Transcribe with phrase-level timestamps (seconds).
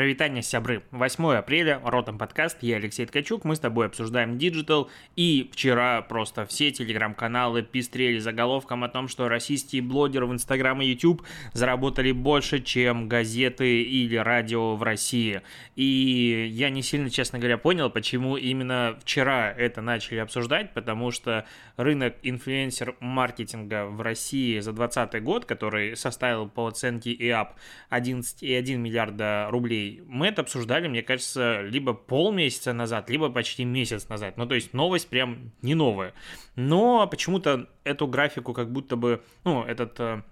[0.00, 0.82] Прывітанне, сябры.
[0.92, 6.46] 8 апреля, Ротом подкаст, я Алексей Ткачук, мы с тобой обсуждаем диджитал, и вчера просто
[6.46, 12.60] все телеграм-каналы пестрели заголовком о том, что российские блогеры в Инстаграм и Ютуб заработали больше,
[12.60, 15.42] чем газеты или радио в России.
[15.76, 21.44] И я не сильно, честно говоря, понял, почему именно вчера это начали обсуждать, потому что
[21.76, 27.54] рынок инфлюенсер-маркетинга в России за 2020 год, который составил по оценке IAB
[27.90, 34.36] 11,1 миллиарда рублей, Мы это обсуждали, мне кажется, либо полмесяца назад, либо почти месяц назад.
[34.36, 36.14] Ну, то есть новость прям не новая.
[36.56, 40.22] Но почему-то эту графику как будто бы, ну, этот э,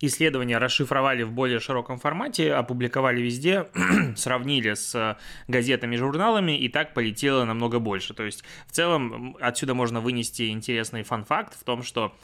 [0.00, 3.66] исследование расшифровали в более широком формате, опубликовали везде,
[4.16, 5.18] сравнили с
[5.48, 8.14] газетами, журналами, и так полетело намного больше.
[8.14, 12.14] То есть, в целом, отсюда можно вынести интересный фан-факт в том, что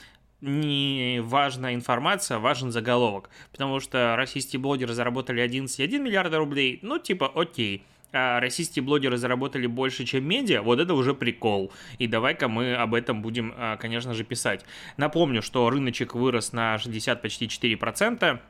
[0.40, 3.30] не важна информация, важен заголовок.
[3.52, 7.84] Потому что российские блогеры заработали 11,1 миллиарда рублей, ну типа окей.
[8.12, 11.72] А российские блогеры заработали больше, чем медиа, вот это уже прикол.
[11.98, 14.64] И давай-ка мы об этом будем, а, конечно же, писать.
[14.96, 18.40] Напомню, что рыночек вырос на 60 почти 4%.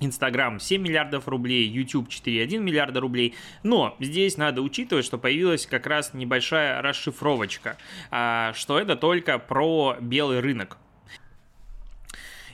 [0.00, 3.34] Инстаграм 7 миллиардов рублей, YouTube 4,1 миллиарда рублей.
[3.62, 7.76] Но здесь надо учитывать, что появилась как раз небольшая расшифровочка,
[8.10, 10.78] а, что это только про белый рынок.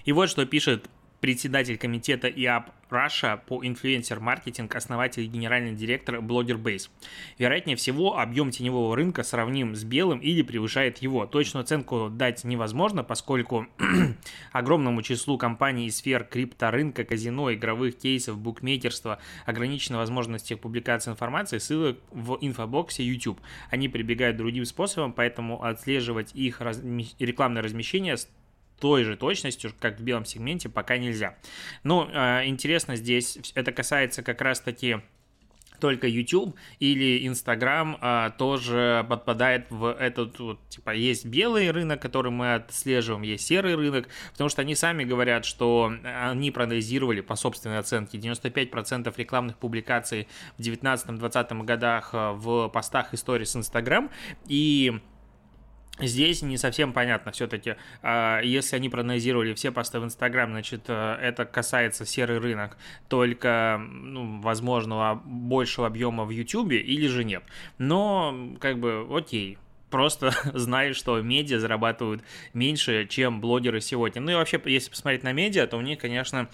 [0.04, 0.88] И вот что пишет
[1.20, 6.88] председатель комитета ИАП Russia по инфлюенсер-маркетинг, основатель и генеральный директор Blogger Base.
[7.38, 11.26] Вероятнее всего, объем теневого рынка сравним с белым или превышает его.
[11.26, 13.66] Точную оценку дать невозможно, поскольку
[14.52, 21.98] огромному числу компаний и сфер крипторынка, казино, игровых кейсов, букмекерства ограничены возможности публикации информации, ссылок
[22.10, 23.40] в инфобоксе YouTube.
[23.70, 26.80] Они прибегают другим способом, поэтому отслеживать их раз...
[27.18, 28.16] рекламное размещение
[28.80, 31.36] той же точностью, как в белом сегменте, пока нельзя.
[31.84, 35.00] Ну, э, интересно здесь, это касается как раз-таки
[35.80, 42.30] только YouTube или Instagram а, тоже подпадает в этот вот, типа, есть белый рынок, который
[42.30, 47.78] мы отслеживаем, есть серый рынок, потому что они сами говорят, что они проанализировали по собственной
[47.78, 54.10] оценке 95% рекламных публикаций в 2019-2020 годах а, в постах истории с Instagram,
[54.46, 55.00] и
[56.00, 61.18] Здесь не совсем понятно все-таки, а, если они проанализировали все посты в Инстаграм, значит, э,
[61.20, 62.76] это касается серый рынок
[63.08, 67.42] только ну, возможного большего объема в Ютубе или же нет.
[67.78, 69.58] Но, как бы, окей,
[69.90, 72.22] просто знай, что медиа зарабатывают
[72.54, 74.22] меньше, чем блогеры сегодня.
[74.22, 76.48] Ну и вообще, если посмотреть на медиа, то у них, конечно,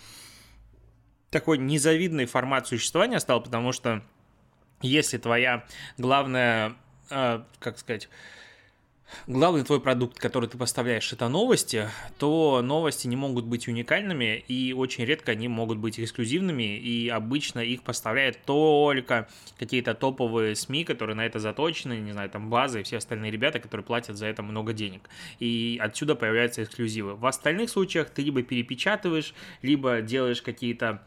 [1.31, 4.03] такой незавидный формат существования стал, потому что
[4.83, 5.65] если твоя
[5.99, 6.75] главная,
[7.11, 8.09] э, как сказать,
[9.27, 14.73] главный твой продукт, который ты поставляешь, это новости, то новости не могут быть уникальными, и
[14.73, 19.29] очень редко они могут быть эксклюзивными, и обычно их поставляют только
[19.59, 23.59] какие-то топовые СМИ, которые на это заточены, не знаю, там базы и все остальные ребята,
[23.59, 25.09] которые платят за это много денег.
[25.41, 27.15] И отсюда появляются эксклюзивы.
[27.15, 31.03] В остальных случаях ты либо перепечатываешь, либо делаешь какие-то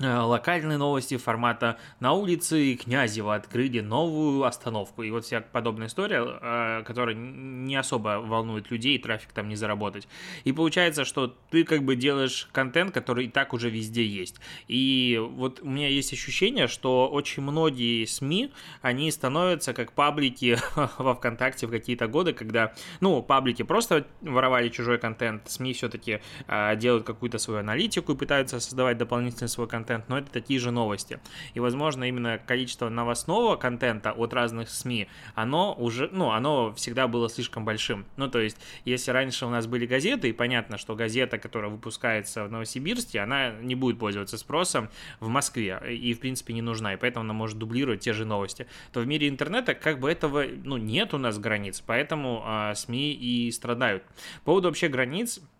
[0.00, 5.04] локальные новости формата «На улице Князева открыли новую остановку».
[5.04, 10.08] И вот вся подобная история, э, которая не особо волнует людей, трафик там не заработать.
[10.42, 14.40] И получается, что ты как бы делаешь контент, который и так уже везде есть.
[14.66, 18.52] И вот у меня есть ощущение, что очень многие СМИ,
[18.82, 20.58] они становятся как паблики
[20.98, 26.76] во ВКонтакте в какие-то годы, когда, ну, паблики просто воровали чужой контент, СМИ все-таки э,
[26.76, 30.70] делают какую-то свою аналитику и пытаются создавать дополнительный свой контент, контент, но это такие же
[30.70, 31.20] новости.
[31.52, 37.28] И, возможно, именно количество новостного контента от разных СМИ, оно уже, ну, оно всегда было
[37.28, 38.06] слишком большим.
[38.16, 42.44] Ну, то есть, если раньше у нас были газеты, и понятно, что газета, которая выпускается
[42.44, 44.88] в Новосибирске, она не будет пользоваться спросом
[45.20, 48.66] в Москве, и, в принципе, не нужна, и поэтому она может дублировать те же новости,
[48.92, 53.12] то в мире интернета как бы этого, ну, нет у нас границ, поэтому а, СМИ
[53.12, 54.04] и страдают.
[54.44, 55.53] По поводу вообще границ, Э,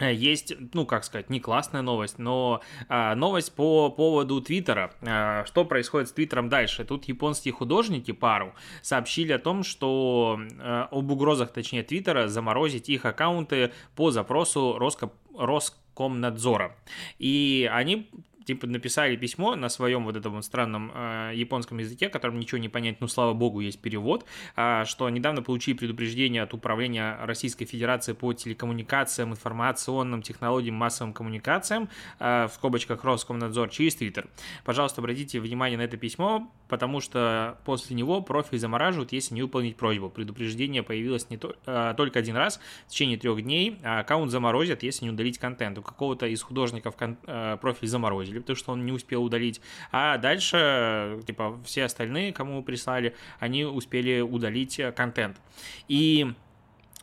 [0.00, 4.92] есть, ну, как сказать, не классная новость, но а, новость по поводу Твиттера.
[5.02, 6.84] А, что происходит с Твиттером дальше?
[6.84, 13.04] Тут японские художники, пару, сообщили о том, что а, об угрозах, точнее, Твиттера заморозить их
[13.04, 15.10] аккаунты по запросу Роско...
[15.36, 16.76] Роскомнадзора.
[17.18, 18.08] И они
[18.48, 22.98] типа написали письмо на своем вот этом странном э, японском языке, которым ничего не понять,
[22.98, 24.24] ну слава богу есть перевод,
[24.56, 31.90] э, что недавно получили предупреждение от Управления Российской Федерации по телекоммуникациям, информационным технологиям, массовым коммуникациям,
[32.20, 34.28] э, в скобочках Роскомнадзор через Твиттер.
[34.64, 39.76] Пожалуйста, обратите внимание на это письмо, потому что после него профиль замораживают, если не выполнить
[39.76, 40.08] просьбу.
[40.08, 44.82] Предупреждение появилось не то, э, только один раз в течение трех дней, а аккаунт заморозят,
[44.82, 45.76] если не удалить контент.
[45.76, 49.60] У какого-то из художников кон- э, профиль заморозили, потому что он не успел удалить.
[49.92, 55.40] А дальше, типа, все остальные, кому прислали, они успели удалить контент.
[55.88, 56.32] И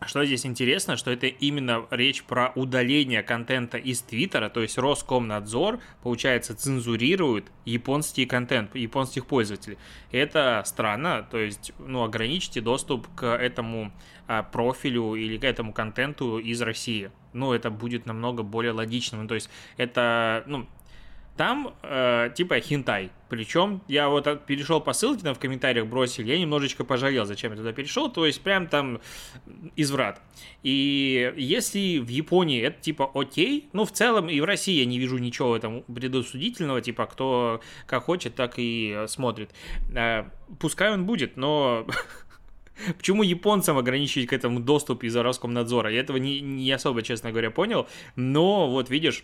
[0.03, 5.79] что здесь интересно, что это именно речь про удаление контента из Твиттера, то есть Роскомнадзор,
[6.03, 9.77] получается, цензурирует японский контент, японских пользователей.
[10.11, 13.93] Это странно, то есть, ну, ограничьте доступ к этому
[14.27, 17.09] а, профилю или к этому контенту из России.
[17.31, 19.27] Ну, это будет намного более логичным.
[19.27, 20.67] То есть, это, ну,
[21.37, 23.11] там э, типа хинтай.
[23.27, 27.57] Причем я вот перешел по ссылке, там в комментариях бросили, я немножечко пожалел, зачем я
[27.57, 29.01] туда перешел, то есть прям там
[29.75, 30.21] изврат.
[30.63, 34.99] И если в Японии это типа окей, ну в целом и в России я не
[34.99, 39.51] вижу ничего этом предосудительного, типа кто как хочет, так и смотрит.
[39.93, 40.25] Э,
[40.59, 41.85] пускай он будет, но
[42.97, 45.91] Почему японцам ограничивать к этому доступ из-за Роскомнадзора?
[45.91, 47.87] Я этого не, не особо, честно говоря, понял.
[48.15, 49.23] Но вот видишь,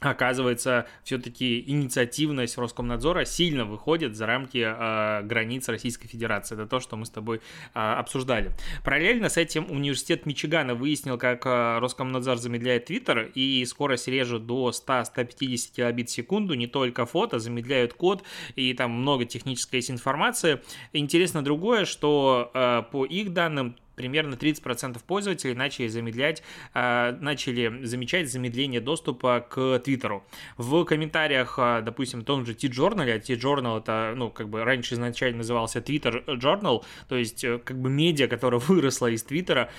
[0.00, 6.54] оказывается, все-таки инициативность Роскомнадзора сильно выходит за рамки э, границ Российской Федерации.
[6.54, 8.52] Это то, что мы с тобой э, обсуждали.
[8.84, 14.70] Параллельно с этим университет Мичигана выяснил, как э, Роскомнадзор замедляет Твиттер, и скорость режет до
[14.70, 18.22] 100-150 килобит в секунду, не только фото, замедляют код,
[18.54, 20.60] и там много технической есть информации.
[20.92, 26.42] Интересно другое, что э, по их данным примерно 30% пользователей начали замедлять,
[26.72, 30.24] а, начали замечать замедление доступа к Твиттеру.
[30.56, 35.38] В комментариях, а, допустим, том же T-Journal, а T-Journal это, ну, как бы раньше изначально
[35.38, 39.70] назывался Twitter Journal, то есть, э, как бы медиа, которая выросла из Твиттера,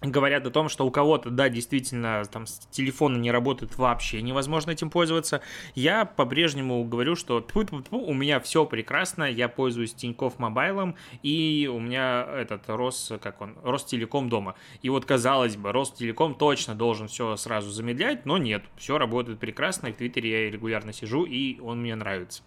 [0.00, 4.90] говорят о том, что у кого-то, да, действительно, там телефоны не работают вообще, невозможно этим
[4.90, 5.40] пользоваться.
[5.74, 10.96] Я по-прежнему говорю, что тьфу -тьфу -тьфу, у меня все прекрасно, я пользуюсь Тинькофф мобайлом,
[11.22, 14.54] и у меня этот Рос, как он, Ростелеком дома.
[14.82, 19.88] И вот, казалось бы, Ростелеком точно должен все сразу замедлять, но нет, все работает прекрасно,
[19.88, 22.42] и в Твиттере я регулярно сижу, и он мне нравится.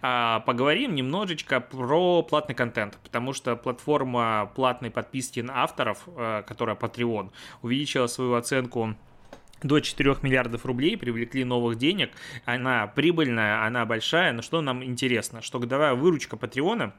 [0.00, 6.76] А, поговорим немножечко про платный контент, потому что платформа платной подписки на авторов, э, которая
[6.76, 7.30] Patreon,
[7.62, 8.94] увеличила свою оценку
[9.62, 12.10] до 4 миллиардов рублей, привлекли новых денег,
[12.44, 16.94] она прибыльная, она большая, но что нам интересно, что годовая выручка Патреона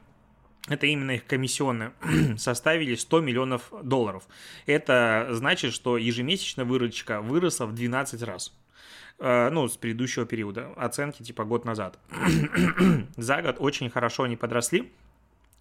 [0.68, 1.92] это именно их комиссионные,
[2.38, 4.24] составили 100 миллионов долларов.
[4.66, 8.54] Это значит, что ежемесячная выручка выросла в 12 раз.
[9.18, 11.98] Э, ну, с предыдущего периода, оценки типа год назад.
[13.16, 14.90] За год очень хорошо они подросли.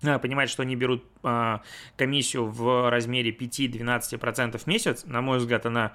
[0.01, 1.59] Надо понимать, что они берут э,
[1.97, 5.05] комиссию в размере 5-12% в месяц.
[5.05, 5.93] На мой взгляд, она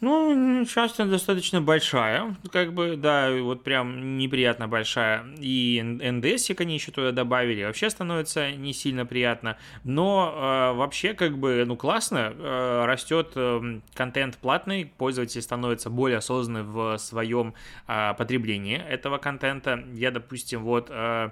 [0.00, 5.24] ну, часто достаточно большая, как бы, да, вот прям неприятно большая.
[5.38, 9.56] И НДСик они еще туда добавили, вообще становится не сильно приятно.
[9.84, 16.18] Но э, вообще, как бы, ну, классно, э, растет э, контент платный, пользователи становятся более
[16.18, 17.54] осознанны в своем
[17.88, 19.82] э, потреблении этого контента.
[19.94, 20.88] Я, допустим, вот...
[20.90, 21.30] Э,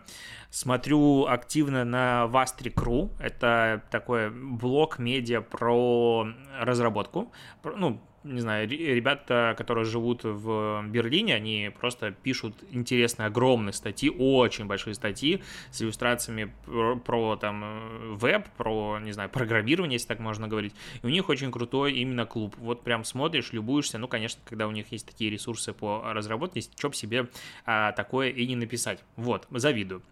[0.51, 6.29] смотрю активно на Vastri.ru, это такой блог медиа про
[6.61, 7.33] разработку,
[7.65, 14.65] ну, не знаю, ребята, которые живут в Берлине, они просто пишут интересные, огромные статьи, очень
[14.65, 20.21] большие статьи с иллюстрациями про, про там э, веб, про, не знаю, программирование, если так
[20.21, 20.75] можно говорить.
[21.03, 22.55] И у них очень крутой именно клуб.
[22.59, 23.99] Вот прям смотришь, любуешься.
[23.99, 27.29] Ну, конечно, когда у них есть такие ресурсы по разработке, что бы себе
[27.67, 29.05] а, такое и не написать.
[29.17, 30.03] Вот, завидую.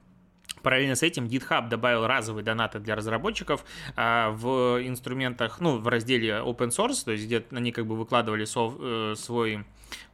[0.63, 3.65] Параллельно с этим GitHub добавил разовые донаты для разработчиков
[3.97, 8.45] а, в инструментах, ну, в разделе open source, то есть где они как бы выкладывали
[8.45, 9.65] сов, э, свой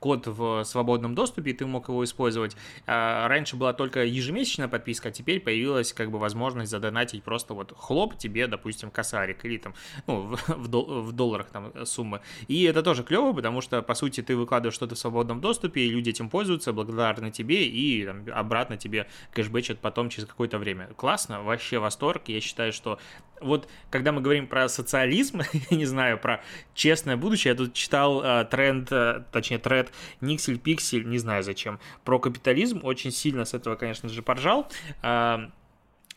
[0.00, 2.56] код в свободном доступе, и ты мог его использовать.
[2.86, 7.74] А, раньше была только ежемесячная подписка, а теперь появилась как бы возможность задонатить просто вот
[7.76, 9.74] хлоп тебе, допустим, косарик или там,
[10.06, 12.20] ну, в, в, дол- в долларах там суммы.
[12.46, 15.90] И это тоже клево, потому что, по сути, ты выкладываешь что-то в свободном доступе, и
[15.90, 20.88] люди этим пользуются, благодарны тебе, и там, обратно тебе кэшбэчат потом через какое-то время.
[20.96, 22.28] Классно, вообще восторг.
[22.28, 22.98] Я считаю, что
[23.40, 26.42] вот когда мы говорим про социализм, я не знаю, про
[26.74, 31.78] честное будущее, я тут читал э, тренд, э, точнее тред Никсель Пиксель, не знаю зачем,
[32.04, 34.66] про капитализм, очень сильно с этого, конечно же, поржал.
[35.02, 35.48] Э,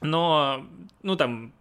[0.02, 0.66] но,
[1.04, 1.54] ну там,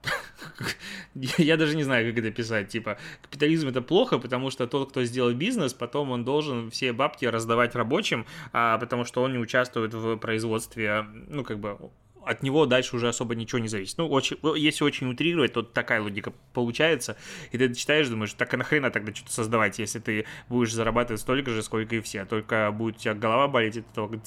[1.15, 5.05] я даже не знаю, как это писать, типа, капитализм это плохо, потому что тот, кто
[5.05, 9.93] сделал бизнес, потом он должен все бабки раздавать рабочим, а, потому что он не участвует
[9.93, 11.91] в производстве, ну, как бы,
[12.25, 13.99] от него дальше уже особо ничего не зависит.
[13.99, 17.17] Ну, очень, если очень утрировать, то такая логика получается.
[17.53, 21.51] И ты читаешь, думаешь, так а нахрена тогда что-то создавать, если ты будешь зарабатывать столько
[21.51, 22.25] же, сколько и все.
[22.25, 24.21] Только будет у тебя голова болеть от этого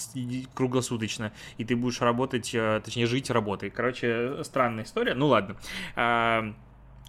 [0.53, 3.69] круглосуточно, и ты будешь работать, э, точнее, жить работой.
[3.69, 5.13] Короче, странная история.
[5.13, 5.57] Ну ладно.
[5.95, 6.53] А,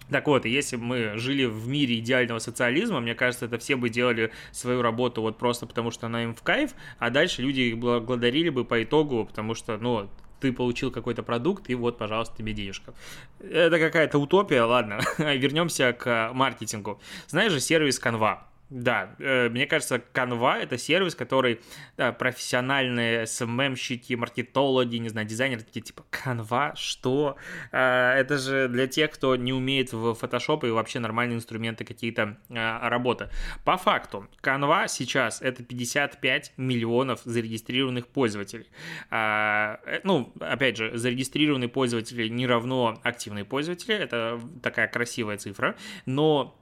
[0.09, 3.89] Так вот, если бы мы жили в мире идеального социализма, мне кажется, это все бы
[3.89, 7.77] делали свою работу вот просто потому, что она им в кайф, а дальше люди их
[7.79, 10.07] благодарили бы по итогу, потому что, ну,
[10.39, 12.93] ты получил какой-то продукт, и вот, пожалуйста, тебе денежка.
[13.39, 14.99] Это какая-то утопия, ладно.
[15.17, 16.99] Вернемся к маркетингу.
[17.27, 18.39] Знаешь же сервис Canva?
[18.75, 21.61] Да, э, мне кажется, Canva— это сервис, который
[21.95, 27.37] да, профессиональные SMM-щики, маркетологи, не знаю, дизайнеры такие, типа, Canva, что?
[27.71, 32.37] Э, это же для тех, кто не умеет в Photoshop и вообще нормальные инструменты какие-то
[32.49, 33.29] э, работы.
[33.63, 38.67] По факту, Canva сейчас— это 55 миллионов зарегистрированных пользователей.
[39.09, 45.77] Э, э, ну, опять же, зарегистрированные пользователи не равно активные пользователи, это такая красивая цифра,
[46.05, 46.59] но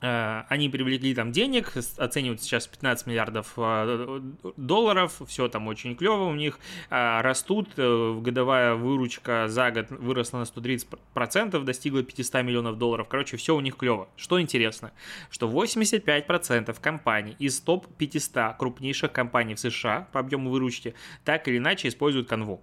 [0.00, 4.20] они привлекли там денег, оценивают сейчас 15 миллиардов э,
[4.56, 6.58] долларов, все там очень клево у них,
[6.90, 13.56] э, растут, годовая выручка за год выросла на 130%, достигла 500 миллионов долларов, короче, все
[13.56, 14.08] у них клево.
[14.16, 14.92] Что интересно,
[15.30, 21.88] что 85% компаний из топ-500 крупнейших компаний в США по объему выручки так или иначе
[21.88, 22.62] используют канву.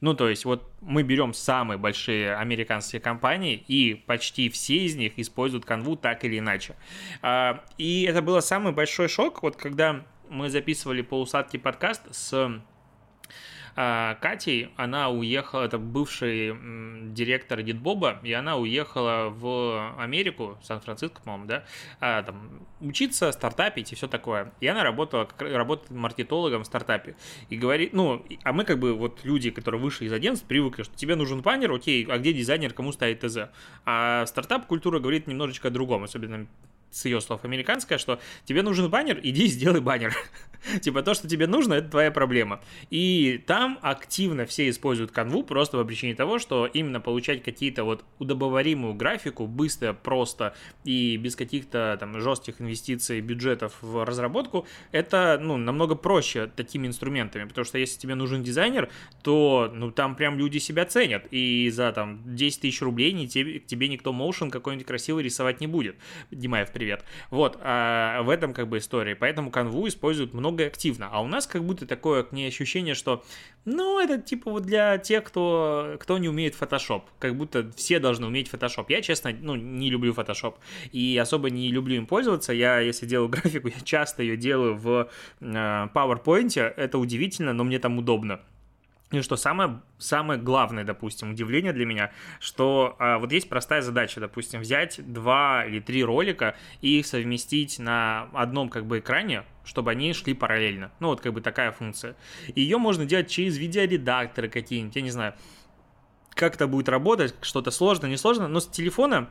[0.00, 5.18] Ну, то есть, вот мы берем самые большие американские компании, и почти все из них
[5.18, 6.76] используют канву так или иначе.
[7.22, 12.60] А, и это был самый большой шок, вот когда мы записывали полусадки подкаст с
[14.20, 16.52] Катей, она уехала, это бывший
[17.12, 21.64] директор Дитбоба, и она уехала в Америку, Сан-Франциско, по-моему, да,
[22.00, 24.52] а, там, учиться, стартапить и все такое.
[24.60, 27.14] И она работала, как, работает маркетологом в стартапе.
[27.50, 30.96] И говорит, ну, а мы как бы вот люди, которые вышли из агентств, привыкли, что
[30.96, 33.50] тебе нужен баннер, окей, а где дизайнер, кому ставить ТЗ?
[33.84, 36.48] А стартап-культура говорит немножечко о другом, особенно
[36.90, 40.14] с ее слов американская, что тебе нужен баннер, иди сделай баннер.
[40.80, 42.60] типа то, что тебе нужно, это твоя проблема.
[42.90, 48.04] И там активно все используют канву просто по причине того, что именно получать какие-то вот
[48.18, 55.56] удобоваримую графику быстро, просто и без каких-то там жестких инвестиций, бюджетов в разработку, это ну,
[55.56, 58.88] намного проще такими инструментами, потому что если тебе нужен дизайнер,
[59.22, 63.60] то ну там прям люди себя ценят, и за там 10 тысяч рублей не тебе,
[63.60, 65.96] тебе никто motion какой-нибудь красивый рисовать не будет.
[66.30, 67.04] Димаев, привет.
[67.30, 69.14] Вот, а в этом как бы история.
[69.14, 71.08] Поэтому канву используют много и активно.
[71.10, 73.24] А у нас как будто такое к ней ощущение, что,
[73.64, 77.02] ну, это типа вот для тех, кто, кто не умеет Photoshop.
[77.18, 78.86] Как будто все должны уметь Photoshop.
[78.88, 80.54] Я, честно, ну, не люблю Photoshop.
[80.92, 82.52] И особо не люблю им пользоваться.
[82.52, 86.58] Я, если делаю графику, я часто ее делаю в э, PowerPoint.
[86.58, 88.40] Это удивительно, но мне там удобно.
[89.10, 94.20] И что самое, самое главное, допустим, удивление для меня, что а, вот есть простая задача,
[94.20, 99.90] допустим, взять два или три ролика и их совместить на одном как бы экране, чтобы
[99.90, 100.90] они шли параллельно.
[100.98, 102.16] Ну вот как бы такая функция.
[102.54, 105.34] Ее можно делать через видеоредакторы какие-нибудь, я не знаю,
[106.30, 109.28] как это будет работать, что-то сложно, не сложно, но с телефона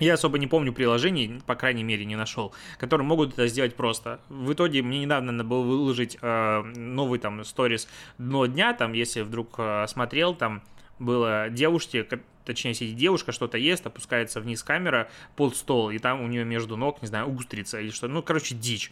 [0.00, 4.20] я особо не помню приложений, по крайней мере, не нашел, которые могут это сделать просто.
[4.28, 7.86] В итоге мне недавно надо было выложить э, новый там сторис
[8.18, 10.62] дно дня, там, если вдруг э, смотрел, там
[10.98, 12.06] было девушке,
[12.44, 16.76] точнее, сидит девушка, что-то ест, опускается вниз камера под стол, и там у нее между
[16.76, 18.90] ног, не знаю, устрица или что, ну, короче, дичь.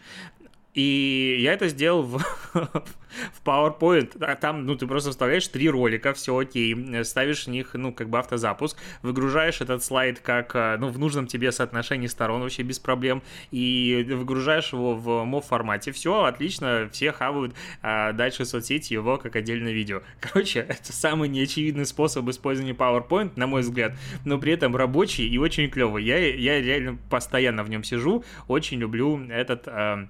[0.75, 2.19] И я это сделал в,
[2.53, 4.23] в PowerPoint.
[4.23, 8.09] А там, ну, ты просто вставляешь три ролика, все окей, ставишь в них, ну, как
[8.09, 12.79] бы автозапуск, выгружаешь этот слайд как, э, ну, в нужном тебе соотношении сторон вообще без
[12.79, 15.91] проблем, и выгружаешь его в MOV формате.
[15.93, 20.03] Все, отлично, все хавают а дальше соцсети его как отдельное видео.
[20.21, 25.39] Короче, это самый неочевидный способ использования PowerPoint, на мой взгляд, но при этом рабочий и
[25.39, 26.05] очень клевый.
[26.05, 30.07] Я, я реально постоянно в нем сижу, очень люблю этот э,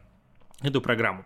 [0.62, 1.25] эту программу.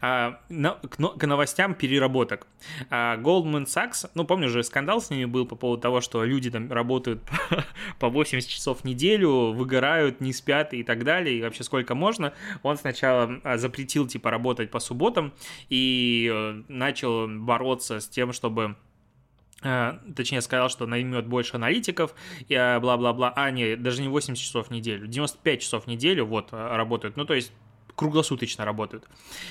[0.00, 2.46] А, к, новостям переработок.
[2.90, 6.50] А, Goldman Sachs, ну, помню же, скандал с ними был по поводу того, что люди
[6.50, 7.20] там работают
[7.98, 12.32] по 80 часов в неделю, выгорают, не спят и так далее, и вообще сколько можно.
[12.62, 15.32] Он сначала а, запретил, типа, работать по субботам
[15.68, 18.76] и э, начал бороться с тем, чтобы
[19.60, 22.14] Uh, точнее, сказал, что наймет больше аналитиков,
[22.46, 23.32] и бла-бла-бла.
[23.34, 27.16] А, не, даже не 80 часов в неделю, 95 часов в неделю вот работают.
[27.16, 27.50] Ну, то есть
[27.98, 29.04] круглосуточно работают.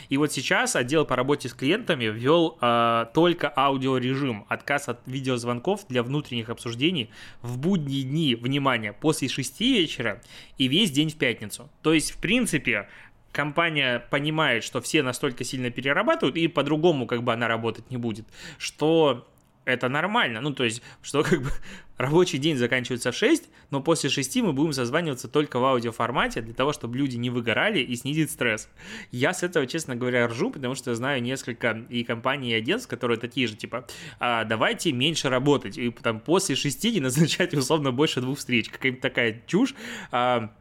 [0.08, 5.86] И вот сейчас отдел по работе с клиентами ввел э, только аудиорежим, отказ от видеозвонков
[5.90, 7.10] для внутренних обсуждений
[7.42, 10.22] в будние дни, внимание, после 6 вечера
[10.58, 11.70] и весь день в пятницу.
[11.82, 12.88] То есть, в принципе,
[13.34, 18.26] компания понимает, что все настолько сильно перерабатывают, и по-другому как бы она работать не будет,
[18.58, 19.28] что
[19.68, 20.42] это нормально.
[20.42, 21.52] Ну, то есть, что как бы
[21.98, 26.54] рабочий день заканчивается в 6, но после 6 мы будем созваниваться только в аудиоформате для
[26.54, 28.70] того, чтобы люди не выгорали и снизить стресс.
[29.12, 33.20] Я с этого, честно говоря, ржу, потому что знаю несколько и компаний, и агентств, которые
[33.20, 33.88] такие же, типа,
[34.20, 38.70] а, давайте меньше работать, и там после 6 не назначать условно больше двух встреч.
[38.70, 39.76] Какая-то такая чушь.
[40.12, 40.52] А,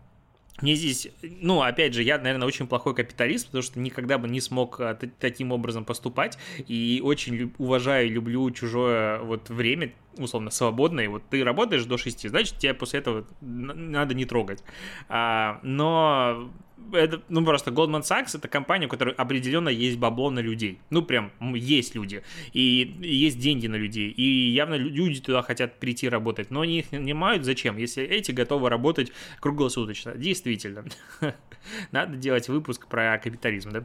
[0.62, 4.40] мне здесь, ну, опять же, я, наверное, очень плохой капиталист, потому что никогда бы не
[4.40, 11.22] смог а, таким образом поступать, и очень уважаю, люблю чужое вот время, условно, свободное, вот
[11.28, 14.62] ты работаешь до 6, значит, тебя после этого надо не трогать.
[15.08, 16.50] А, но
[16.92, 20.78] это, ну, просто Goldman Sachs это компания, у которой определенно есть бабло на людей.
[20.90, 22.22] Ну, прям есть люди.
[22.52, 24.10] И есть деньги на людей.
[24.10, 26.50] И явно люди туда хотят прийти работать.
[26.50, 30.14] Но они их не нанимают зачем, если эти готовы работать круглосуточно.
[30.14, 30.84] Действительно.
[31.92, 33.84] Надо делать выпуск про капитализм, да?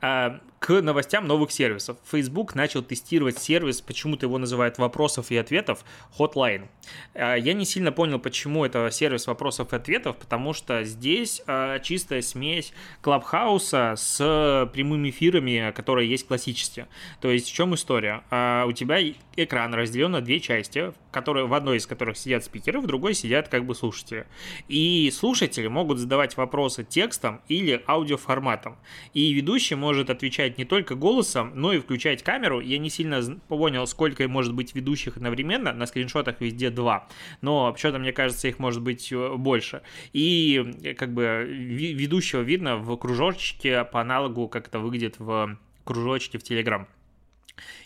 [0.00, 1.98] А, к новостям новых сервисов.
[2.10, 5.84] Facebook начал тестировать сервис, почему-то его называют вопросов и ответов,
[6.18, 6.68] Hotline.
[7.14, 11.78] А, я не сильно понял, почему это сервис вопросов и ответов, потому что здесь а,
[11.80, 16.88] чистая смесь Клабхауса с прямыми эфирами, которые есть классические.
[17.20, 18.22] То есть в чем история?
[18.66, 18.98] У тебя
[19.36, 23.48] экран разделен на две части, которые, в одной из которых сидят спикеры, в другой сидят
[23.48, 24.26] как бы слушатели.
[24.68, 28.76] И слушатели могут задавать вопросы текстом или аудиоформатом.
[29.14, 32.60] И ведущий может отвечать не только голосом, но и включать камеру.
[32.60, 35.72] Я не сильно понял, сколько может быть ведущих одновременно.
[35.72, 37.08] На скриншотах везде два.
[37.40, 39.82] Но что-то, мне кажется, их может быть э, больше.
[40.12, 46.38] И э, как бы ведущего видно в кружочке по аналогу, как это выглядит в кружочке
[46.38, 46.86] в Telegram.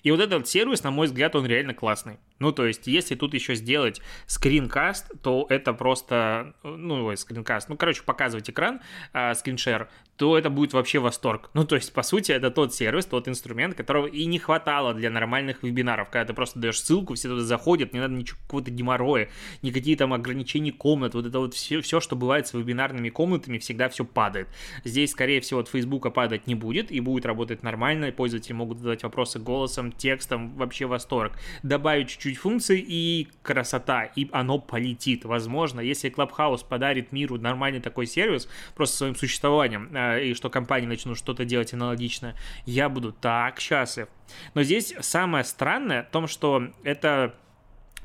[0.02, 2.18] И вот этот сервис, на мой взгляд, он реально классный.
[2.40, 8.02] Ну, то есть, если тут еще сделать скринкаст, то это просто, ну, скринкаст, ну, короче,
[8.02, 8.80] показывать экран,
[9.12, 11.48] э, скриншер, то это будет вообще восторг.
[11.54, 15.08] Ну, то есть, по сути, это тот сервис, тот инструмент, которого и не хватало для
[15.08, 19.30] нормальных вебинаров, когда ты просто даешь ссылку, все туда заходят, не надо ничего, какого-то геморроя,
[19.62, 23.88] никакие там ограничений комнат, вот это вот все, все, что бывает с вебинарными комнатами, всегда
[23.88, 24.48] все падает.
[24.84, 29.02] Здесь, скорее всего, от Фейсбука падать не будет, и будет работать нормально, пользователи могут задать
[29.02, 31.32] вопросы голосом, текстом, вообще восторг.
[31.62, 35.24] Добавить чуть-чуть чуть функций и красота, и оно полетит.
[35.24, 40.86] Возможно, если Clubhouse подарит миру нормальный такой сервис, просто своим существованием, э, и что компании
[40.86, 44.08] начнут что-то делать аналогичное, я буду так счастлив.
[44.54, 47.34] Но здесь самое странное в том, что это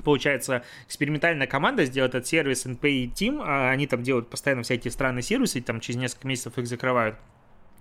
[0.04, 5.22] Получается, экспериментальная команда сделает этот сервис NPE Team, а они там делают постоянно всякие странные
[5.22, 7.16] сервисы, там через несколько месяцев их закрывают.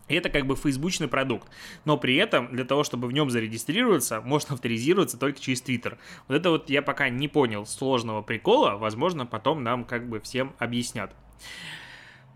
[0.07, 1.49] И это как бы фейсбучный продукт.
[1.83, 5.97] Но при этом для того, чтобы в нем зарегистрироваться, можно авторизироваться только через Твиттер.
[6.27, 8.75] Вот это вот я пока не понял сложного прикола.
[8.75, 11.13] Возможно, потом нам как бы всем объяснят.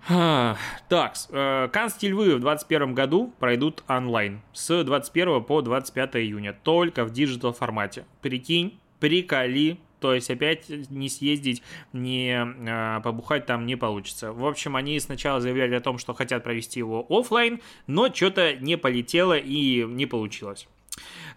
[0.07, 7.03] Так, э, Каннские львы в 2021 году пройдут онлайн с 21 по 25 июня, только
[7.03, 8.05] в диджитал формате.
[8.21, 11.61] Прикинь, приколи, то есть опять не съездить,
[11.93, 14.31] не э, побухать там не получится.
[14.33, 18.77] В общем, они сначала заявляли о том, что хотят провести его офлайн, но что-то не
[18.77, 20.67] полетело и не получилось.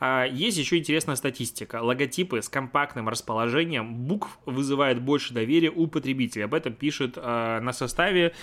[0.01, 1.83] А, есть еще интересная статистика.
[1.83, 6.44] Логотипы с компактным расположением букв вызывают больше доверия у потребителей.
[6.44, 8.35] Об этом пишет а, на составе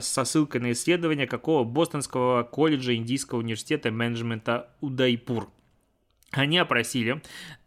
[0.00, 5.50] со ссылкой на исследование какого Бостонского колледжа Индийского университета менеджмента Удайпур.
[6.30, 7.22] Они опросили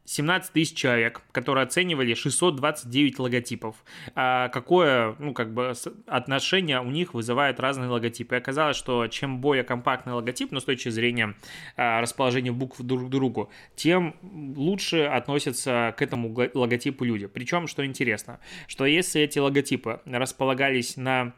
[0.08, 3.76] 17 тысяч человек, которые оценивали 629 логотипов.
[4.16, 5.74] А какое, ну, как бы,
[6.08, 8.36] отношение у них вызывают разные логотипы.
[8.36, 11.36] И оказалось, что чем более компактный логотип, но с точки зрения
[11.76, 14.16] а, расположения букв друг к другу, тем
[14.56, 17.28] лучше относятся к этому логотипу люди.
[17.28, 21.34] Причем, что интересно, что если эти логотипы располагались на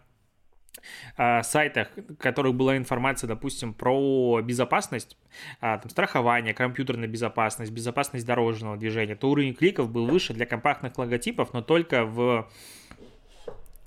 [1.16, 5.18] сайтах, в которых была информация, допустим, про безопасность,
[5.62, 10.98] а, там, страхование, компьютерная безопасность, безопасность дорожного движения, то уровень кликов был выше для компактных
[10.98, 12.50] логотипов, но только в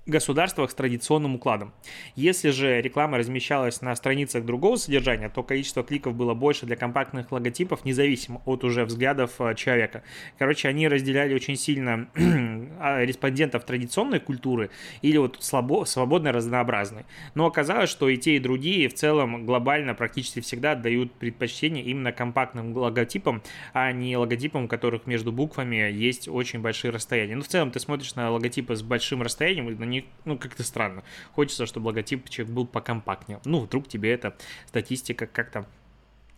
[0.06, 1.72] государствах с традиционным укладом.
[2.16, 7.30] Если же реклама размещалась на страницах другого содержания, то количество кликов было больше для компактных
[7.30, 10.02] логотипов, независимо от уже взглядов э, человека.
[10.38, 12.08] Короче, они разделяли очень сильно
[12.80, 14.70] а, респондентов традиционной культуры
[15.02, 17.04] или вот слабо, свободно разнообразной.
[17.34, 22.10] Но оказалось, что и те, и другие в целом глобально практически всегда дают предпочтение именно
[22.12, 27.36] компактным логотипам, а не логотипам, у которых между буквами есть очень большие расстояния.
[27.36, 31.02] Ну, в целом, ты смотришь на логотипы с большим расстоянием, на них, ну, как-то странно.
[31.34, 33.40] Хочется, чтобы логотипчик был покомпактнее.
[33.44, 35.66] Ну, вдруг тебе эта статистика как-то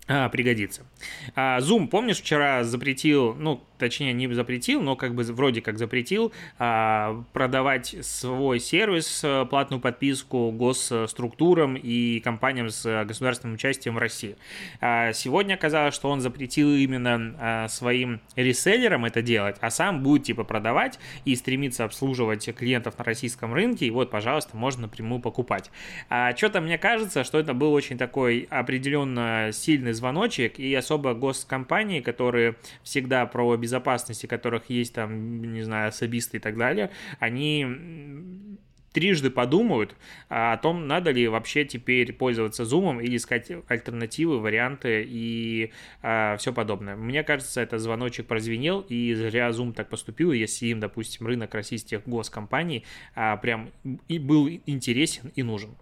[0.07, 0.87] а, пригодится.
[1.35, 6.33] А, Zoom, помнишь, вчера запретил, ну, точнее, не запретил, но как бы вроде как запретил
[6.59, 14.37] а, продавать свой сервис, э, платную подписку госструктурам и компаниям с государственным участием в России.
[14.81, 20.25] А, сегодня оказалось, что он запретил именно а, своим реселлерам это делать, а сам будет
[20.25, 25.71] типа продавать и стремиться обслуживать клиентов на российском рынке, и вот, пожалуйста, можно напрямую покупать.
[26.11, 32.01] А, что-то мне кажется, что это был очень такой определенно сильный звоночек, и особо госкомпании,
[32.01, 38.59] которые всегда про безопасность, у которых есть там, не знаю, особисты и так далее, они
[38.95, 39.95] трижды подумают
[40.31, 46.37] а, о том, надо ли вообще теперь пользоваться Zoom или искать альтернативы, варианты и а,
[46.39, 46.97] все подобное.
[46.97, 52.07] Мне кажется, это звоночек прозвенел, и зря Zoom так поступил, если им, допустим, рынок российских
[52.07, 53.71] госкомпаний а, прям
[54.09, 55.75] и был интересен и нужен.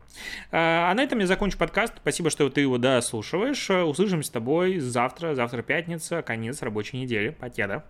[0.51, 1.95] А, на этом я закончу подкаст.
[1.99, 3.71] Спасибо, что ты его дослушиваешь.
[3.71, 5.35] Услышимся с тобой завтра.
[5.35, 7.29] Завтра пятница, конец рабочей недели.
[7.29, 7.85] Покеда.